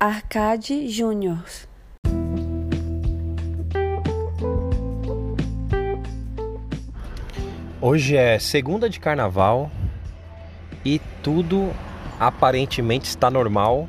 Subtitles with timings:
[0.00, 1.42] Arcade Júnior.
[7.80, 9.68] Hoje é segunda de carnaval
[10.84, 11.72] e tudo
[12.20, 13.88] aparentemente está normal,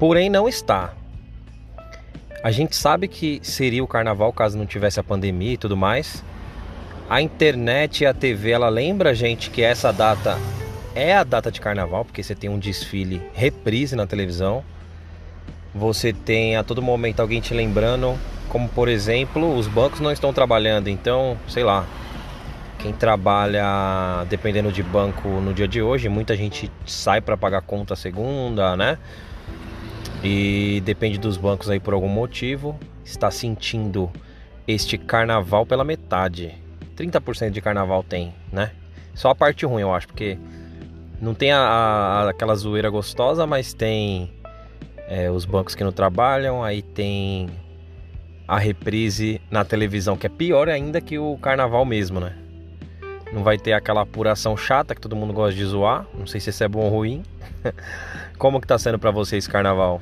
[0.00, 0.92] porém não está.
[2.42, 6.24] A gente sabe que seria o carnaval caso não tivesse a pandemia e tudo mais.
[7.08, 10.36] A internet e a TV ela lembra a gente que essa data
[10.94, 14.64] é a data de carnaval, porque você tem um desfile reprise na televisão.
[15.74, 18.16] Você tem a todo momento alguém te lembrando,
[18.48, 21.84] como por exemplo, os bancos não estão trabalhando, então, sei lá,
[22.78, 27.96] quem trabalha dependendo de banco no dia de hoje, muita gente sai para pagar conta
[27.96, 28.98] segunda, né?
[30.22, 34.10] E depende dos bancos aí por algum motivo, está sentindo
[34.66, 36.54] este carnaval pela metade.
[36.96, 38.70] 30% de carnaval tem, né?
[39.14, 40.38] Só a parte ruim, eu acho, porque
[41.20, 44.30] não tem a, a aquela zoeira gostosa, mas tem
[45.08, 47.48] é, os bancos que não trabalham, aí tem
[48.46, 52.36] a reprise na televisão, que é pior ainda que o carnaval mesmo, né?
[53.32, 56.06] Não vai ter aquela apuração chata que todo mundo gosta de zoar.
[56.14, 57.22] Não sei se isso é bom ou ruim.
[58.38, 60.00] como que tá sendo para vocês carnaval?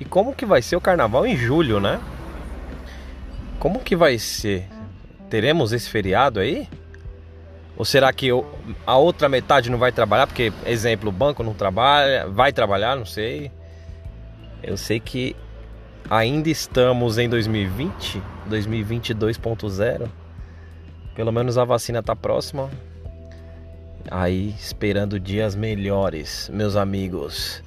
[0.00, 2.00] E como que vai ser o carnaval em julho, né?
[3.60, 4.66] Como que vai ser?
[5.30, 6.68] Teremos esse feriado aí?
[7.78, 8.28] Ou será que
[8.84, 10.26] a outra metade não vai trabalhar?
[10.26, 13.52] Porque, exemplo, o banco não trabalha, vai trabalhar, não sei.
[14.60, 15.36] Eu sei que
[16.10, 20.08] ainda estamos em 2020, 2022.0.
[21.14, 22.68] Pelo menos a vacina tá próxima.
[24.10, 27.62] Aí esperando dias melhores, meus amigos.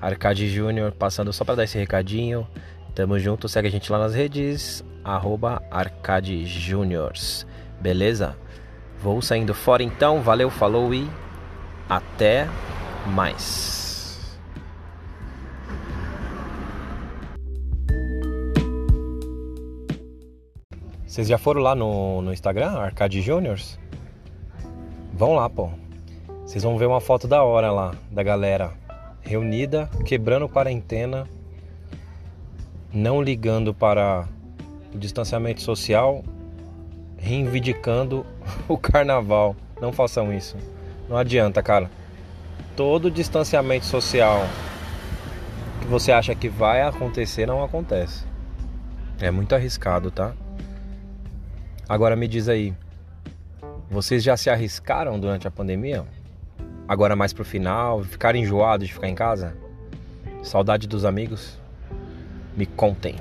[0.00, 2.48] Arcade Júnior passando só para dar esse recadinho.
[2.96, 6.44] Tamo junto, segue a gente lá nas redes, arroba Arcade.
[7.80, 8.36] Beleza?
[9.02, 11.10] Vou saindo fora então, valeu, falou e
[11.88, 12.48] até
[13.04, 14.38] mais.
[21.04, 23.76] Vocês já foram lá no, no Instagram, Arcade Juniors?
[25.12, 25.68] Vão lá, pô.
[26.46, 28.72] Vocês vão ver uma foto da hora lá, da galera
[29.20, 31.26] reunida, quebrando quarentena,
[32.92, 34.28] não ligando para
[34.94, 36.22] o distanciamento social,
[37.22, 38.26] reivindicando
[38.68, 39.56] o carnaval.
[39.80, 40.56] Não façam isso.
[41.08, 41.90] Não adianta, cara.
[42.76, 44.46] Todo distanciamento social
[45.80, 48.24] que você acha que vai acontecer não acontece.
[49.20, 50.32] É muito arriscado, tá?
[51.88, 52.74] Agora me diz aí,
[53.90, 56.04] vocês já se arriscaram durante a pandemia?
[56.88, 59.54] Agora mais pro final, ficaram enjoados de ficar em casa?
[60.42, 61.58] Saudade dos amigos?
[62.56, 63.16] Me contem.